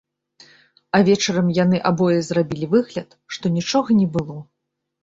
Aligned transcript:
А 0.95 1.01
вечарам 1.09 1.53
яны 1.59 1.83
абое 1.91 2.17
зрабілі 2.31 2.73
выгляд, 2.75 3.09
што 3.39 3.45
нічога 3.61 3.89
не 4.01 4.15
было. 4.19 4.35